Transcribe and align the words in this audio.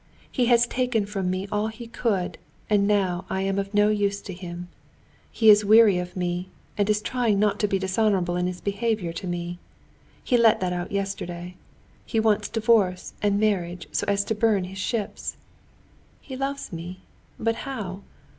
He 0.31 0.47
has 0.47 0.65
taken 0.65 1.05
from 1.05 1.29
me 1.29 1.47
all 1.51 1.67
he 1.67 1.85
could, 1.85 2.39
and 2.71 2.87
now 2.87 3.23
I 3.29 3.41
am 3.43 3.63
no 3.71 3.89
use 3.89 4.19
to 4.23 4.33
him. 4.33 4.67
He 5.31 5.51
is 5.51 5.63
weary 5.63 5.99
of 5.99 6.17
me 6.17 6.49
and 6.75 6.89
is 6.89 7.03
trying 7.03 7.37
not 7.39 7.59
to 7.59 7.67
be 7.67 7.77
dishonorable 7.77 8.35
in 8.35 8.47
his 8.47 8.61
behavior 8.61 9.13
to 9.13 9.27
me. 9.27 9.59
He 10.23 10.37
let 10.37 10.59
that 10.59 10.73
out 10.73 10.91
yesterday—he 10.91 12.19
wants 12.19 12.49
divorce 12.49 13.13
and 13.21 13.39
marriage 13.39 13.87
so 13.91 14.05
as 14.07 14.23
to 14.23 14.33
burn 14.33 14.63
his 14.63 14.79
ships. 14.79 15.37
He 16.19 16.35
loves 16.35 16.73
me, 16.73 17.01
but 17.39 17.57
how? 17.57 18.01